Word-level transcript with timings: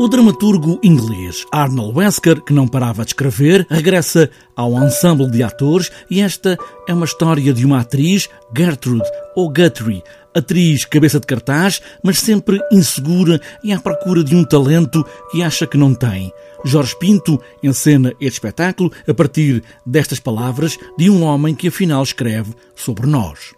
O 0.00 0.08
dramaturgo 0.08 0.80
inglês 0.82 1.44
Arnold 1.52 1.98
Wesker, 1.98 2.40
que 2.40 2.54
não 2.54 2.66
parava 2.66 3.04
de 3.04 3.10
escrever, 3.10 3.66
regressa 3.68 4.30
ao 4.56 4.72
ensemble 4.82 5.30
de 5.30 5.42
atores 5.42 5.92
e 6.10 6.22
esta 6.22 6.56
é 6.88 6.94
uma 6.94 7.04
história 7.04 7.52
de 7.52 7.66
uma 7.66 7.80
atriz, 7.80 8.26
Gertrude 8.56 9.04
ou 9.36 9.52
Guthrie, 9.52 10.02
atriz 10.34 10.86
cabeça 10.86 11.20
de 11.20 11.26
cartaz, 11.26 11.82
mas 12.02 12.18
sempre 12.18 12.58
insegura 12.72 13.38
e 13.62 13.74
à 13.74 13.78
procura 13.78 14.24
de 14.24 14.34
um 14.34 14.42
talento 14.42 15.04
que 15.30 15.42
acha 15.42 15.66
que 15.66 15.76
não 15.76 15.92
tem. 15.92 16.32
Jorge 16.64 16.98
Pinto 16.98 17.38
encena 17.62 18.14
este 18.18 18.36
espetáculo 18.36 18.90
a 19.06 19.12
partir 19.12 19.62
destas 19.84 20.18
palavras 20.18 20.78
de 20.96 21.10
um 21.10 21.22
homem 21.24 21.54
que 21.54 21.68
afinal 21.68 22.02
escreve 22.02 22.54
sobre 22.74 23.06
nós. 23.06 23.52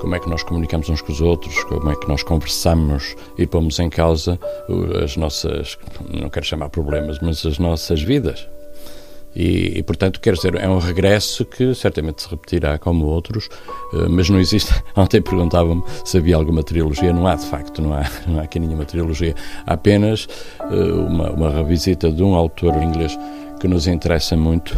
Como 0.00 0.14
é 0.14 0.18
que 0.18 0.28
nós 0.28 0.42
comunicamos 0.42 0.88
uns 0.88 1.02
com 1.02 1.12
os 1.12 1.20
outros, 1.20 1.62
como 1.64 1.90
é 1.90 1.96
que 1.96 2.08
nós 2.08 2.22
conversamos 2.22 3.14
e 3.38 3.46
pomos 3.46 3.78
em 3.78 3.90
causa 3.90 4.38
as 5.02 5.16
nossas, 5.16 5.78
não 6.08 6.30
quero 6.30 6.46
chamar 6.46 6.70
problemas, 6.70 7.18
mas 7.20 7.44
as 7.44 7.58
nossas 7.58 8.02
vidas. 8.02 8.48
E, 9.34 9.78
e, 9.78 9.82
portanto, 9.82 10.20
quero 10.20 10.36
dizer, 10.36 10.56
é 10.56 10.68
um 10.68 10.78
regresso 10.78 11.44
que 11.44 11.72
certamente 11.74 12.22
se 12.22 12.28
repetirá 12.28 12.78
como 12.78 13.06
outros, 13.06 13.48
eh, 13.94 14.08
mas 14.08 14.28
não 14.28 14.40
existe. 14.40 14.74
Ontem 14.96 15.22
perguntavam-me 15.22 15.84
se 16.04 16.18
havia 16.18 16.34
alguma 16.34 16.64
trilogia. 16.64 17.12
Não 17.12 17.26
há, 17.26 17.36
de 17.36 17.46
facto, 17.46 17.80
não 17.80 17.94
há, 17.94 18.04
não 18.26 18.40
há 18.40 18.42
aqui 18.42 18.58
nenhuma 18.58 18.84
trilogia. 18.84 19.34
Há 19.64 19.74
apenas 19.74 20.28
eh, 20.60 20.92
uma, 20.92 21.30
uma 21.30 21.50
revisita 21.50 22.10
de 22.10 22.24
um 22.24 22.34
autor 22.34 22.74
inglês 22.82 23.16
que 23.60 23.68
nos 23.68 23.86
interessa 23.86 24.36
muito 24.36 24.76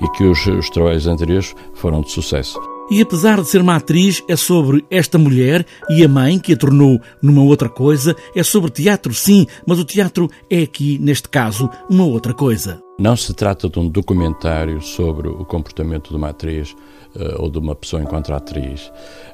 e 0.00 0.08
que 0.16 0.24
os, 0.24 0.44
os 0.46 0.68
trabalhos 0.70 1.06
anteriores 1.06 1.54
foram 1.74 2.00
de 2.00 2.10
sucesso. 2.10 2.73
E 2.90 3.00
apesar 3.00 3.40
de 3.40 3.48
ser 3.48 3.62
uma 3.62 3.76
atriz, 3.76 4.22
é 4.28 4.36
sobre 4.36 4.84
esta 4.90 5.16
mulher 5.16 5.64
e 5.88 6.04
a 6.04 6.08
mãe 6.08 6.38
que 6.38 6.52
a 6.52 6.56
tornou 6.56 7.00
numa 7.22 7.42
outra 7.42 7.68
coisa. 7.68 8.14
É 8.36 8.42
sobre 8.42 8.70
teatro, 8.70 9.14
sim, 9.14 9.46
mas 9.66 9.78
o 9.78 9.84
teatro 9.84 10.28
é 10.50 10.62
aqui, 10.62 10.98
neste 10.98 11.28
caso, 11.28 11.70
uma 11.88 12.04
outra 12.04 12.34
coisa. 12.34 12.82
Não 12.98 13.16
se 13.16 13.32
trata 13.34 13.68
de 13.68 13.78
um 13.78 13.88
documentário 13.88 14.80
sobre 14.80 15.28
o 15.28 15.44
comportamento 15.44 16.10
de 16.10 16.16
uma 16.16 16.28
atriz 16.28 16.76
uh, 17.16 17.42
ou 17.42 17.50
de 17.50 17.58
uma 17.58 17.74
pessoa 17.74 18.02
enquanto 18.02 18.32
atriz. 18.32 18.86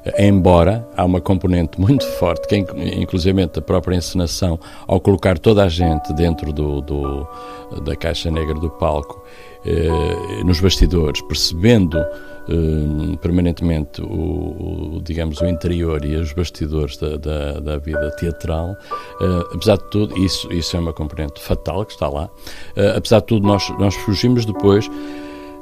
Uh, 0.05 0.21
embora 0.21 0.89
há 0.95 1.05
uma 1.05 1.21
componente 1.21 1.79
muito 1.79 2.05
forte, 2.17 2.47
que 2.47 2.55
inclusive 2.55 3.43
a 3.43 3.61
própria 3.61 3.97
encenação, 3.97 4.57
ao 4.87 4.99
colocar 4.99 5.37
toda 5.37 5.63
a 5.63 5.69
gente 5.69 6.11
dentro 6.13 6.51
do, 6.53 6.81
do 6.81 7.27
da 7.83 7.95
caixa 7.95 8.31
negra 8.31 8.55
do 8.55 8.69
palco, 8.69 9.23
uh, 9.65 10.45
nos 10.45 10.59
bastidores, 10.59 11.21
percebendo 11.21 11.97
permanentemente 13.21 14.01
o, 14.01 14.95
o, 14.95 15.01
digamos, 15.01 15.39
o 15.39 15.45
interior 15.45 16.03
e 16.03 16.15
os 16.15 16.33
bastidores 16.33 16.97
da, 16.97 17.15
da, 17.15 17.59
da 17.59 17.77
vida 17.77 18.11
teatral, 18.17 18.75
apesar 19.53 19.77
de 19.77 19.89
tudo, 19.91 20.17
isso, 20.17 20.51
isso 20.51 20.75
é 20.75 20.79
uma 20.79 20.91
componente 20.91 21.39
fatal 21.39 21.85
que 21.85 21.93
está 21.93 22.09
lá, 22.09 22.29
apesar 22.97 23.19
de 23.19 23.27
tudo, 23.27 23.47
nós, 23.47 23.69
nós 23.79 23.95
fugimos 23.95 24.43
depois 24.43 24.89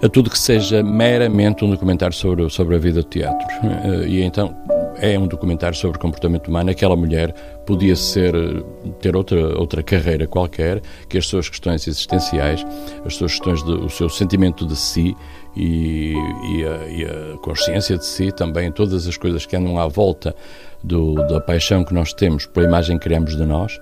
a 0.01 0.07
tudo 0.07 0.29
que 0.29 0.39
seja 0.39 0.81
meramente 0.81 1.63
um 1.63 1.69
documentário 1.69 2.15
sobre, 2.15 2.49
sobre 2.49 2.75
a 2.75 2.79
vida 2.79 3.01
do 3.01 3.07
teatro. 3.07 3.47
Eh, 3.63 4.07
e 4.07 4.21
então 4.21 4.55
é 4.97 5.17
um 5.17 5.27
documentário 5.27 5.77
sobre 5.77 5.97
o 5.97 5.99
comportamento 5.99 6.47
humano. 6.47 6.69
Aquela 6.69 6.95
mulher 6.95 7.33
podia 7.69 7.95
ser 7.95 8.33
ter 8.99 9.15
outra 9.15 9.55
outra 9.59 9.83
carreira 9.83 10.25
qualquer, 10.25 10.81
que 11.07 11.19
as 11.19 11.27
suas 11.27 11.47
questões 11.47 11.87
existenciais, 11.87 12.65
as 13.05 13.15
suas 13.15 13.33
questões 13.33 13.61
do 13.61 13.85
o 13.85 13.89
seu 13.91 14.09
sentimento 14.09 14.65
de 14.65 14.75
si 14.75 15.15
e, 15.55 16.15
e, 16.51 16.65
a, 16.65 16.87
e, 16.87 17.05
a, 17.05 17.37
consciência 17.37 17.95
de 17.95 18.05
si, 18.07 18.31
também 18.31 18.71
todas 18.71 19.07
as 19.07 19.17
coisas 19.17 19.45
que 19.45 19.55
andam 19.55 19.77
à 19.77 19.87
volta 19.87 20.35
do, 20.83 21.15
da 21.27 21.39
paixão 21.39 21.83
que 21.83 21.93
nós 21.93 22.13
temos 22.13 22.45
pela 22.45 22.65
imagem 22.65 22.97
que 22.97 23.03
criamos 23.03 23.35
de 23.35 23.45
nós, 23.45 23.79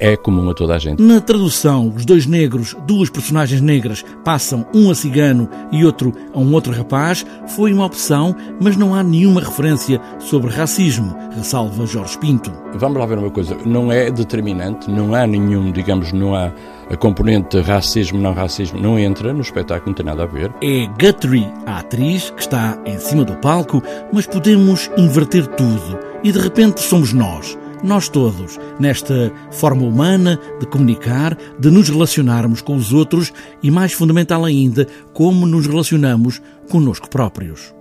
é 0.00 0.16
comum 0.16 0.48
a 0.50 0.54
toda 0.54 0.74
a 0.74 0.78
gente. 0.78 1.00
Na 1.02 1.20
tradução, 1.20 1.92
os 1.94 2.04
dois 2.04 2.26
negros, 2.26 2.74
duas 2.86 3.10
personagens 3.10 3.60
negras, 3.60 4.04
passam 4.24 4.66
um 4.74 4.90
a 4.90 4.94
cigano 4.94 5.48
e 5.70 5.84
outro 5.84 6.12
a 6.32 6.38
um 6.38 6.52
outro 6.54 6.72
rapaz, 6.72 7.24
foi 7.48 7.72
uma 7.72 7.84
opção, 7.84 8.34
mas 8.60 8.76
não 8.76 8.94
há 8.94 9.02
nenhuma 9.02 9.40
referência 9.40 10.00
sobre 10.18 10.50
racismo, 10.50 11.14
ressalva 11.32 11.86
Jorge 11.86 12.18
Pinto. 12.18 12.50
Vamos 12.74 12.98
lá 12.98 13.06
ver 13.06 13.18
uma 13.30 13.34
coisa, 13.34 13.56
não 13.64 13.92
é 13.92 14.10
determinante, 14.10 14.90
não 14.90 15.14
há 15.14 15.26
nenhum, 15.26 15.70
digamos, 15.70 16.12
não 16.12 16.34
há 16.34 16.52
a 16.90 16.96
componente 16.96 17.60
racismo, 17.60 18.20
não 18.20 18.34
racismo, 18.34 18.80
não 18.80 18.98
entra 18.98 19.32
no 19.32 19.40
espetáculo, 19.40 19.90
não 19.90 19.94
tem 19.94 20.04
nada 20.04 20.24
a 20.24 20.26
ver. 20.26 20.52
É 20.60 20.86
Guthrie, 20.98 21.48
a 21.64 21.78
atriz, 21.78 22.30
que 22.30 22.40
está 22.40 22.76
em 22.84 22.98
cima 22.98 23.24
do 23.24 23.36
palco, 23.36 23.80
mas 24.12 24.26
podemos 24.26 24.90
inverter 24.98 25.46
tudo 25.46 25.98
e 26.24 26.32
de 26.32 26.38
repente 26.38 26.80
somos 26.80 27.12
nós 27.12 27.56
nós 27.82 28.10
todos, 28.10 28.58
nesta 28.78 29.32
forma 29.50 29.86
humana 29.86 30.38
de 30.58 30.66
comunicar, 30.66 31.34
de 31.58 31.70
nos 31.70 31.88
relacionarmos 31.88 32.60
com 32.60 32.76
os 32.76 32.92
outros 32.92 33.32
e, 33.62 33.70
mais 33.70 33.94
fundamental 33.94 34.44
ainda, 34.44 34.86
como 35.14 35.46
nos 35.46 35.66
relacionamos 35.66 36.42
conosco 36.68 37.08
próprios. 37.08 37.79